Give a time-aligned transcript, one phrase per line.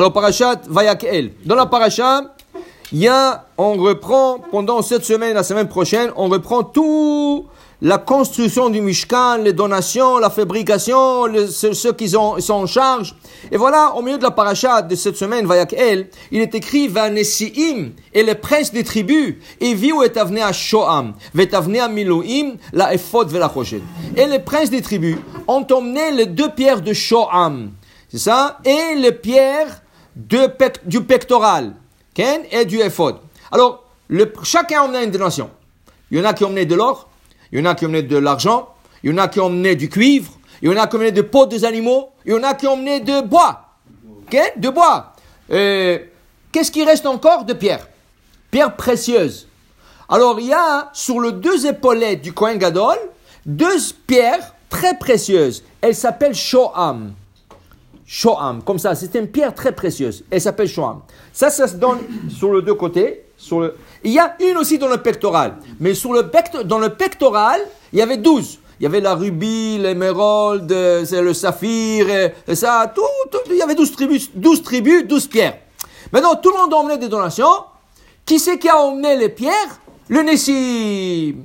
[0.00, 1.32] Alors, parachat Vayakel.
[1.44, 2.22] Dans la paracha,
[2.90, 7.44] il y a, on reprend pendant cette semaine, la semaine prochaine, on reprend tout
[7.82, 13.14] la construction du Mishkan, les donations, la fabrication, ceux, qui sont, en charge.
[13.52, 17.90] Et voilà, au milieu de la paracha de cette semaine, Vayakel, il est écrit Vanessiim
[18.14, 22.54] et les princes des tribus, et viu et avné à Shoam, vet avné à Miloim,
[22.72, 23.30] la Ephod
[24.16, 27.72] Et les princes des tribus ont emmené les deux pierres de Shoam,
[28.08, 29.82] c'est ça, et les pierres
[30.84, 31.74] du pectoral,
[32.14, 33.16] Ken, et du Ephod.
[33.52, 35.50] Alors, le, chacun a emmené une donation.
[36.10, 37.08] Il y en a qui ont emmené de l'or,
[37.52, 38.68] il y en a qui ont emmené de l'argent,
[39.02, 40.98] il y en a qui ont emmené du cuivre, il y en a qui ont
[40.98, 43.66] emmené de peaux des animaux, il y en a qui ont emmené de bois.
[44.56, 45.12] De bois.
[45.50, 45.98] Euh,
[46.52, 47.88] qu'est-ce qui reste encore de pierre?
[48.50, 49.48] Pierre précieuse.
[50.08, 52.96] Alors il y a sur les deux épaulettes du Kohen Gadol
[53.46, 55.64] deux pierres très précieuses.
[55.80, 57.12] Elles s'appellent Shoam.
[58.12, 60.24] Shoam, comme ça, c'est une pierre très précieuse.
[60.32, 61.02] Elle s'appelle Shoam.
[61.32, 63.26] Ça, ça se donne sur les deux côtés.
[63.36, 63.76] Sur le...
[64.02, 65.58] Il y a une aussi dans le pectoral.
[65.78, 66.28] Mais sur le
[66.64, 67.60] dans le pectoral,
[67.92, 68.58] il y avait douze.
[68.80, 72.08] Il y avait la rubis, l'émeraude, le saphir,
[72.48, 75.58] et ça, tout, il y avait douze tribus, douze tribus, douze pierres.
[76.12, 77.64] Maintenant, tout le monde a emmené des donations.
[78.26, 79.80] Qui c'est qui a emmené les pierres?
[80.08, 81.36] Le Nessi.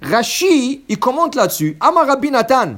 [0.00, 1.76] Rashi, il commente là-dessus.
[1.80, 2.76] Amar Rabbi Nathan.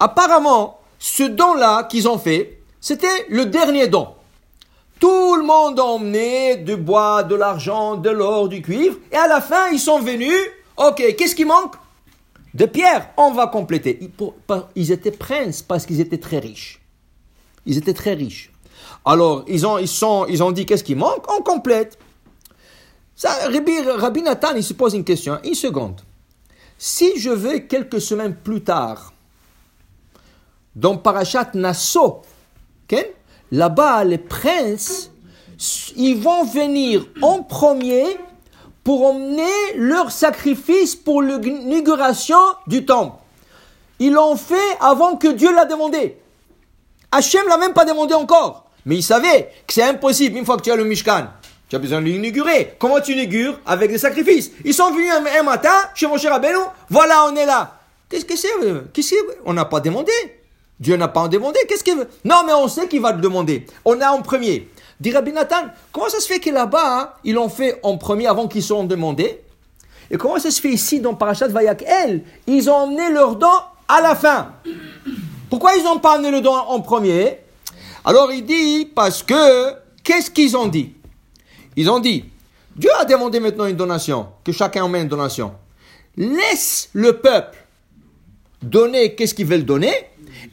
[0.00, 4.08] Apparemment, ce don-là qu'ils ont fait, c'était le dernier don.
[4.98, 9.28] Tout le monde a emmené du bois, de l'argent, de l'or, du cuivre, et à
[9.28, 10.36] la fin, ils sont venus.
[10.76, 11.74] Ok, qu'est-ce qui manque?
[12.52, 13.98] De pierre, on va compléter.
[14.74, 16.80] Ils étaient princes parce qu'ils étaient très riches.
[17.64, 18.50] Ils étaient très riches.
[19.04, 21.30] Alors, ils ont, ils sont, ils ont dit qu'est-ce qui manque?
[21.30, 21.98] On complète.
[23.20, 23.36] Ça,
[23.98, 25.38] Rabbi, Nathan, il se pose une question.
[25.44, 26.00] Une seconde.
[26.78, 29.12] Si je vais quelques semaines plus tard
[30.74, 32.22] dans Parashat Nassau,
[33.52, 35.10] là-bas, les princes,
[35.96, 38.06] ils vont venir en premier
[38.84, 43.18] pour emmener leur sacrifice pour l'inauguration du temple.
[43.98, 46.16] Ils l'ont fait avant que Dieu l'a demandé.
[47.12, 48.70] Hachem l'a même pas demandé encore.
[48.86, 51.26] Mais il savait que c'est impossible une fois que tu as le Mishkan.
[51.70, 52.74] Tu as besoin de l'inaugurer.
[52.80, 54.50] Comment tu inaugures Avec des sacrifices.
[54.64, 56.58] Ils sont venus un, matin chez mon cher Abelou.
[56.88, 57.78] Voilà, on est là.
[58.08, 59.16] Qu'est-ce que c'est
[59.46, 60.10] On n'a pas demandé.
[60.80, 61.60] Dieu n'a pas en demandé.
[61.68, 63.66] Qu'est-ce qu'il veut Non, mais on sait qu'il va le demander.
[63.84, 64.68] On a en premier.
[64.98, 68.26] Dit Rabbi Nathan, comment ça se fait que là-bas, hein, ils l'ont fait en premier
[68.26, 69.40] avant qu'ils soient demandés
[70.10, 73.46] Et comment ça se fait ici dans Parashat Vayak El Ils ont emmené leur don
[73.86, 74.54] à la fin.
[75.48, 77.38] Pourquoi ils n'ont pas amené le don en premier?
[78.04, 80.94] Alors il dit, parce que, qu'est-ce qu'ils ont dit?
[81.76, 82.24] Ils ont dit,
[82.76, 85.54] Dieu a demandé maintenant une donation, que chacun emmène une donation.
[86.16, 87.58] Laisse le peuple
[88.62, 89.92] donner qu'est-ce qu'ils veulent donner,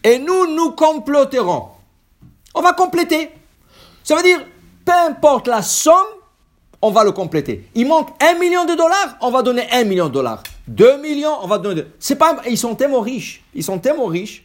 [0.04, 1.70] et nous, nous compléterons.
[2.54, 3.30] On va compléter.
[4.04, 4.40] Ça veut dire,
[4.86, 5.94] peu importe la somme,
[6.82, 7.68] on va le compléter.
[7.76, 10.44] Il manque un million de dollars, on va donner un million de dollars.
[10.68, 11.84] Deux millions, on va donner.
[12.00, 14.44] C'est pas, ils sont tellement riches, ils sont tellement riches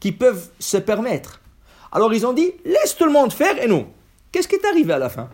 [0.00, 1.40] qu'ils peuvent se permettre.
[1.92, 3.86] Alors ils ont dit, laisse tout le monde faire et nous.
[4.30, 5.28] Qu'est-ce qui est arrivé à la fin?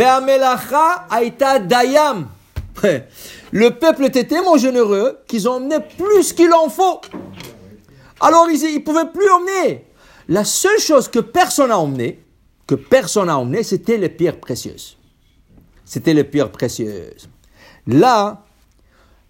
[0.00, 2.28] Aita dayam.
[3.52, 7.00] Le peuple était tellement généreux qu'ils ont emmené plus qu'il en faut.
[8.20, 9.84] Alors ils ne pouvaient plus emmener.
[10.28, 12.22] La seule chose que personne n'a emmené,
[12.66, 14.96] que personne n'a emmené, c'était les pierres précieuses.
[15.84, 17.28] C'était les pierres précieuses.
[17.86, 18.42] Là,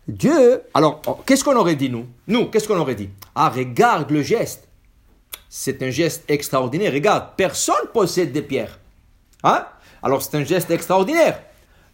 [0.06, 2.06] Dieu, alors, oh, qu'est-ce qu'on aurait dit nous?
[2.28, 3.08] Nous, qu'est-ce qu'on aurait dit?
[3.34, 4.69] Ah, regarde le geste.
[5.48, 6.92] C'est un geste extraordinaire.
[6.92, 8.78] Regarde, personne possède des pierres.
[9.42, 9.66] Hein?
[10.04, 11.41] Alors c'est un geste extraordinaire.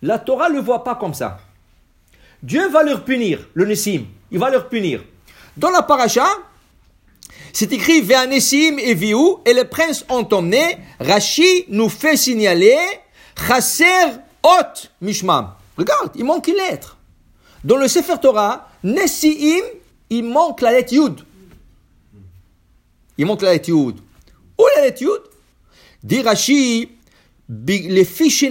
[0.02, 1.38] La Torah ne le voit pas comme ça.
[2.42, 4.04] Dieu va leur punir, le Nessim.
[4.32, 5.04] Il va leur punir.
[5.56, 6.26] Dans la paracha,
[7.52, 10.78] c'est écrit Ve'anesim et Viu, et les princes ont emmené.
[10.98, 12.76] Rashi nous fait signaler
[13.46, 13.84] Chaser
[14.42, 15.54] Ot Mishmam.
[15.78, 16.96] Regarde, il manque une lettre.
[17.62, 19.62] Dans le Sefer Torah, Nesiim,
[20.08, 21.20] il manque la lettre Yud.
[23.18, 24.00] Il manque la lettre Yud.
[24.58, 25.22] Où la lettre Yud
[26.02, 26.88] Dit Rashi,
[27.66, 28.44] les fiches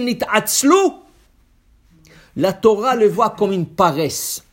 [2.36, 4.44] la Torah le voit comme une paresse.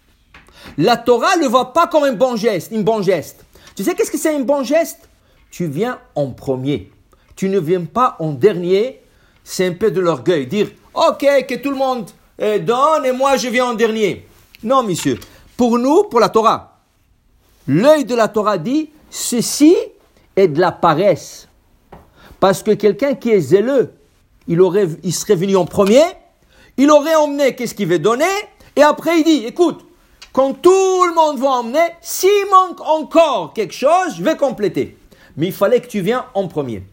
[0.78, 3.46] La Torah ne le voit pas comme un bon geste, une bon geste.
[3.76, 5.08] Tu sais qu'est-ce que c'est un bon geste?
[5.52, 6.92] Tu viens en premier.
[7.36, 9.02] Tu ne viens pas en dernier.
[9.44, 10.48] C'est un peu de l'orgueil.
[10.48, 12.10] Dire, ok, que tout le monde
[12.42, 14.28] euh, donne et moi je viens en dernier.
[14.64, 15.20] Non, monsieur.
[15.56, 16.80] Pour nous, pour la Torah,
[17.68, 19.76] l'œil de la Torah dit, ceci
[20.36, 21.48] est de la paresse.
[22.40, 23.94] Parce que quelqu'un qui est zéleux,
[24.48, 26.04] il, aurait, serait venu en premier,
[26.78, 28.26] il aurait emmené qu'est-ce qu'il veut donner,
[28.76, 29.86] et après il dit, écoute,
[30.34, 34.98] quand tout le monde va emmener, s'il manque encore quelque chose, je vais compléter.
[35.36, 36.84] Mais il fallait que tu viennes en premier.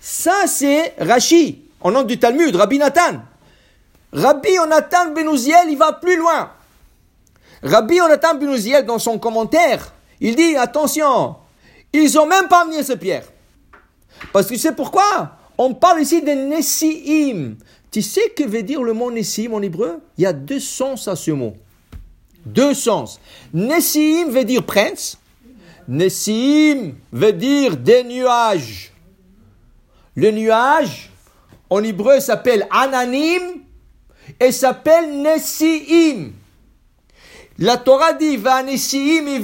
[0.00, 3.22] Ça, c'est Rashi, au nom du Talmud, Rabbi Nathan.
[4.12, 6.50] Rabbi Onatan Benouziel, il va plus loin.
[7.62, 11.36] Rabbi Onatan Benouziel, dans son commentaire, il dit, attention,
[11.92, 13.24] ils ont même pas amené ce pierre.
[14.32, 15.36] Parce que sais pourquoi?
[15.58, 17.56] On parle ici de Nessiim.
[17.90, 20.00] Tu sais que veut dire le mot Nessiim en hébreu?
[20.18, 21.54] Il y a deux sens à ce mot.
[22.44, 23.20] Deux sens.
[23.52, 25.18] Nessiim veut dire prince.
[25.86, 28.92] Nessiim veut dire des nuages.
[30.16, 31.10] Le nuage,
[31.70, 33.42] en hébreu, s'appelle Ananim
[34.40, 36.32] et s'appelle Nessiim.
[37.58, 39.42] La Torah dit, va Nessiim et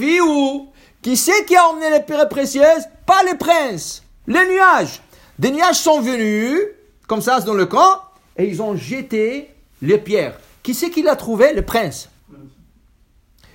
[1.02, 2.88] Qui c'est qui a emmené les pierres précieuses?
[3.06, 5.00] Pas les princes, les nuages.
[5.40, 6.58] Des nuages sont venus,
[7.06, 8.02] comme ça dans le camp,
[8.36, 9.48] et ils ont jeté
[9.80, 10.38] les pierres.
[10.62, 11.54] Qui c'est qui l'a trouvé?
[11.54, 12.10] Le prince.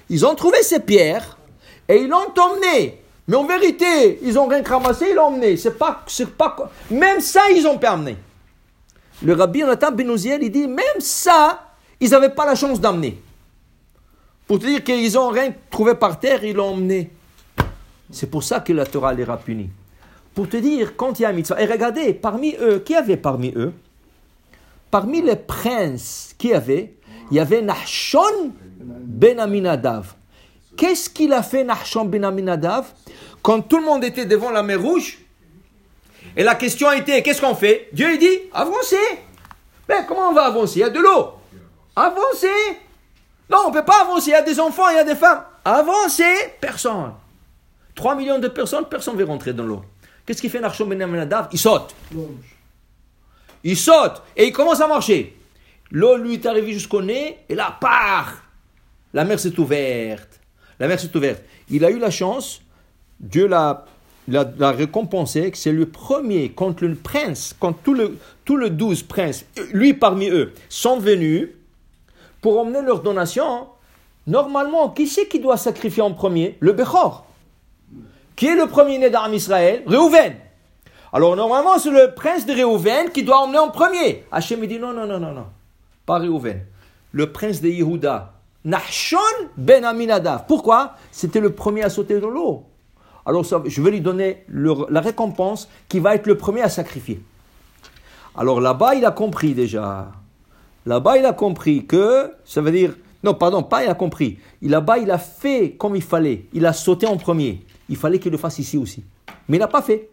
[0.09, 1.37] Ils ont trouvé ces pierres
[1.87, 3.03] et ils l'ont emmené.
[3.27, 5.57] Mais en vérité, ils ont rien ramassé, ils l'ont emmené.
[5.57, 6.03] C'est pas,
[6.35, 8.17] pas, même ça, ils ont permis.
[9.21, 13.21] Le rabbi Jonathan Benouziel, il dit, même ça, ils n'avaient pas la chance d'emmener.
[14.47, 17.11] Pour te dire qu'ils n'ont rien trouvé par terre, ils l'ont emmené.
[18.09, 19.69] C'est pour ça que la Torah les a punis.
[20.35, 23.17] Pour te dire, quand il y a un mitzvah, et regardez, parmi eux, qui avait
[23.17, 23.73] parmi eux?
[24.91, 26.93] Parmi les princes qui avait,
[27.31, 30.13] il y avait Nahshon ben Aminadav.
[30.77, 32.85] Qu'est-ce qu'il a fait Nahshon ben Aminadav?
[33.41, 35.19] Quand tout le monde était devant la mer rouge,
[36.35, 37.87] et la question était, qu'est-ce qu'on fait?
[37.93, 38.97] Dieu il dit, avancez.
[39.87, 40.79] Mais comment on va avancer?
[40.79, 41.29] Il y a de l'eau.
[41.95, 42.47] Avancez.
[43.49, 44.31] Non, on ne peut pas avancer.
[44.31, 45.43] Il y a des enfants, il y a des femmes.
[45.63, 46.53] Avancez.
[46.59, 47.13] Personne.
[47.93, 49.81] 3 millions de personnes, personne ne veut rentrer dans l'eau.
[50.25, 51.95] Qu'est-ce qu'il fait Nahshon ben Aminadav Il saute.
[53.63, 55.37] Il saute et il commence à marcher.
[55.91, 58.43] L'eau lui est arrivée jusqu'au nez et là, part.
[59.13, 60.39] La mer s'est ouverte.
[60.79, 61.43] La mer s'est ouverte.
[61.69, 62.61] Il a eu la chance,
[63.19, 63.85] Dieu l'a,
[64.27, 69.03] l'a, récompensé, que c'est le premier, quand le prince, quand tout le, tout le douze
[69.03, 71.49] princes, lui parmi eux, sont venus
[72.41, 73.67] pour emmener leur donation.
[74.27, 76.57] Normalement, qui c'est qui doit sacrifier en premier?
[76.59, 77.25] Le Bechor.
[78.35, 80.35] Qui est le premier né d'Arm Israël Réhouven.
[81.13, 84.25] Alors normalement, c'est le prince de Réhouven qui doit emmener en premier.
[84.31, 85.45] Hachem dit non, non, non, non, non.
[86.05, 86.61] Pas Réhouven.
[87.13, 88.33] Le prince de Yehuda,
[88.65, 89.17] Nahshon
[89.55, 90.45] ben Aminadav.
[90.47, 90.95] Pourquoi?
[91.11, 92.65] C'était le premier à sauter dans l'eau.
[93.25, 97.21] Alors je vais lui donner la récompense qui va être le premier à sacrifier.
[98.37, 100.11] Alors là-bas, il a compris déjà.
[100.85, 102.93] Là-bas, il a compris que, ça veut dire,
[103.23, 104.37] non, pardon, pas il a compris.
[104.61, 106.45] Là-bas, il a fait comme il fallait.
[106.53, 107.65] Il a sauté en premier.
[107.89, 109.03] Il fallait qu'il le fasse ici aussi.
[109.47, 110.09] Mais il n'a pas fait.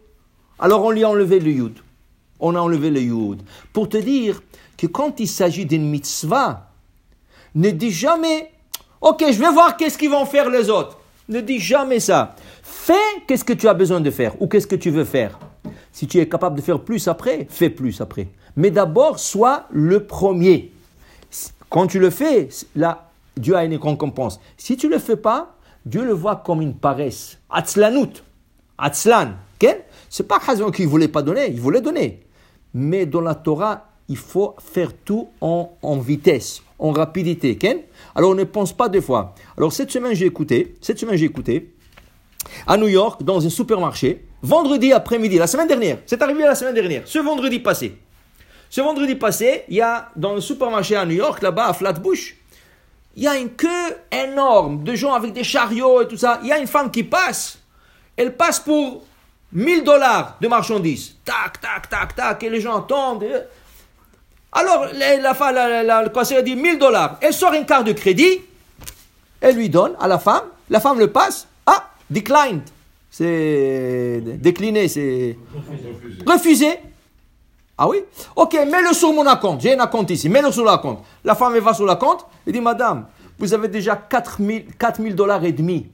[0.59, 1.79] Alors on lui a enlevé le yud.
[2.39, 3.41] On a enlevé le yud.
[3.71, 4.41] Pour te dire
[4.77, 6.69] que quand il s'agit d'une mitzvah,
[7.55, 8.51] ne dis jamais,
[9.01, 10.99] ok, je vais voir qu'est-ce qu'ils vont faire les autres.
[11.29, 12.35] Ne dis jamais ça.
[12.61, 12.93] Fais
[13.27, 15.39] qu'est-ce que tu as besoin de faire ou qu'est-ce que tu veux faire.
[15.91, 18.27] Si tu es capable de faire plus après, fais plus après.
[18.55, 20.71] Mais d'abord, sois le premier.
[21.69, 24.39] Quand tu le fais, là, Dieu a une récompense.
[24.57, 25.55] Si tu ne le fais pas,
[25.85, 27.37] Dieu le voit comme une paresse.
[27.49, 28.23] Atzlanut.
[28.77, 29.33] Atzlan.
[30.09, 30.39] C'est pas
[30.73, 32.21] qu'il ne voulait pas donner, il voulait donner.
[32.73, 37.57] Mais dans la Torah, il faut faire tout en, en vitesse en rapidité.
[38.13, 39.33] Alors on ne pense pas deux fois.
[39.57, 41.73] Alors cette semaine j'ai écouté, cette semaine j'ai écouté,
[42.67, 46.75] à New York, dans un supermarché, vendredi après-midi, la semaine dernière, c'est arrivé la semaine
[46.75, 47.97] dernière, ce vendredi passé.
[48.69, 52.35] Ce vendredi passé, il y a dans le supermarché à New York, là-bas à Flatbush,
[53.15, 56.39] il y a une queue énorme de gens avec des chariots et tout ça.
[56.41, 57.59] Il y a une femme qui passe,
[58.17, 59.03] elle passe pour
[59.51, 61.15] 1000 dollars de marchandises.
[61.23, 63.25] Tac, tac, tac, tac, et les gens attendent.
[64.51, 67.17] Alors, la, la, la, le dit 1000 dollars.
[67.21, 68.41] Elle sort une carte de crédit,
[69.41, 72.61] elle lui donne à la femme, la femme le passe, ah, declined.
[73.11, 75.37] C'est décliné, c'est
[76.25, 76.79] refusé.
[77.77, 78.03] Ah oui
[78.35, 79.61] Ok, mets-le sur mon compte.
[79.61, 81.03] J'ai un compte ici, mets-le sur la compte.
[81.23, 83.07] La femme, va sur la compte, elle dit, madame,
[83.39, 85.87] vous avez déjà 4000 dollars et demi.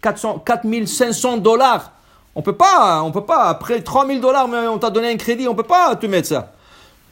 [0.00, 1.92] 400, 4500 dollars.
[2.34, 5.48] On peut pas, on peut pas, après 3000 dollars, mais on t'a donné un crédit,
[5.48, 6.52] on peut pas te mettre ça.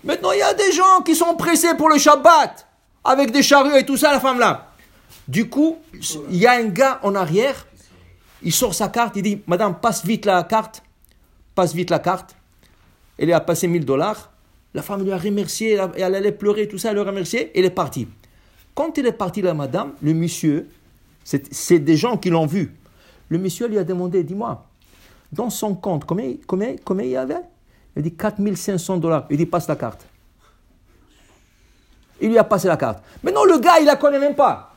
[0.04, 2.66] Maintenant, il y a des gens qui sont pressés pour le Shabbat,
[3.02, 4.68] avec des chariots et tout ça, la femme là.
[5.26, 5.78] Du coup,
[6.30, 7.66] il y a un gars en arrière,
[8.42, 10.84] il sort sa carte, il dit, Madame, passe vite la carte,
[11.56, 12.35] passe vite la carte.
[13.18, 14.30] Elle a passé 1000 dollars.
[14.74, 17.70] La femme lui a remercié, elle allait pleurer, tout ça, elle a remercié, elle est
[17.70, 18.06] partie.
[18.74, 20.68] Quand elle est partie, la madame, le monsieur,
[21.24, 22.74] c'est des gens qui l'ont vu.
[23.30, 24.66] Le monsieur lui a demandé, dis-moi,
[25.32, 27.40] dans son compte, combien, combien, combien il y avait?
[27.96, 29.26] Il dit 4500 dollars.
[29.30, 30.06] Il dit passe la carte.
[32.20, 33.02] Il lui a passé la carte.
[33.22, 34.74] Mais non, le gars, il la connaît même pas.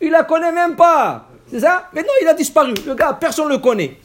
[0.00, 1.28] Il la connaît même pas.
[1.50, 1.88] C'est ça?
[1.94, 2.74] Maintenant, il a disparu.
[2.86, 3.98] Le gars, personne ne le connaît.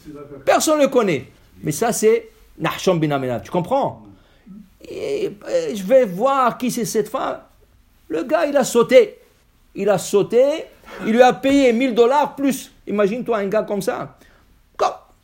[0.44, 1.30] Personne ne le connaît.
[1.62, 2.30] Mais ça, c'est
[3.42, 4.02] Tu comprends?
[4.88, 7.38] Je vais voir qui c'est cette femme.
[8.08, 9.18] Le gars, il a sauté.
[9.74, 10.66] Il a sauté.
[11.06, 12.70] Il lui a payé 1000 dollars plus.
[12.86, 14.16] Imagine-toi un gars comme ça.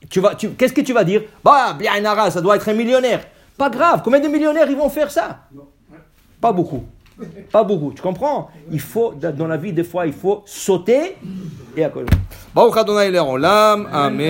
[0.08, 1.22] Qu'est-ce que tu vas dire?
[1.44, 1.92] Bah, bien
[2.30, 3.26] ça doit être un millionnaire.
[3.56, 4.00] Pas grave.
[4.02, 5.40] Combien de millionnaires ils vont faire ça?
[6.40, 6.84] Pas beaucoup.
[7.52, 7.92] Pas beaucoup.
[7.92, 8.50] Tu comprends?
[8.70, 11.16] Il faut, dans la vie, des fois, il faut sauter
[13.92, 14.18] Amen.